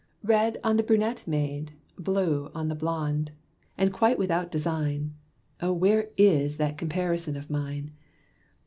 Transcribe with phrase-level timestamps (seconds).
[0.23, 3.29] Red on the brunette maid; Blue on the blonde
[3.77, 5.13] and quite without design
[5.61, 7.91] (Oh, where is that comparison of mine?)